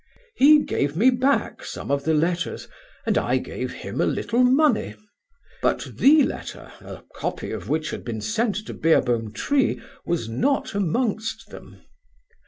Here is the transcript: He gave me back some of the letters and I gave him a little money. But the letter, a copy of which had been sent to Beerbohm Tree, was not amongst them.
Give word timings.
He 0.35 0.63
gave 0.63 0.95
me 0.97 1.11
back 1.11 1.63
some 1.63 1.91
of 1.91 2.05
the 2.05 2.15
letters 2.15 2.67
and 3.05 3.19
I 3.19 3.37
gave 3.37 3.71
him 3.71 4.01
a 4.01 4.05
little 4.07 4.41
money. 4.43 4.95
But 5.61 5.87
the 5.97 6.23
letter, 6.23 6.73
a 6.79 7.03
copy 7.15 7.51
of 7.51 7.69
which 7.69 7.91
had 7.91 8.03
been 8.03 8.19
sent 8.21 8.55
to 8.65 8.73
Beerbohm 8.73 9.31
Tree, 9.31 9.79
was 10.03 10.27
not 10.27 10.73
amongst 10.73 11.49
them. 11.49 11.83